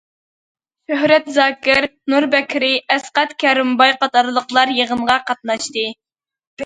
[0.91, 5.85] شۆھرەت زاكىر، نۇر بەكرى، ئەسقەت كەرىمباي قاتارلىقلار يىغىنغا قاتناشتى.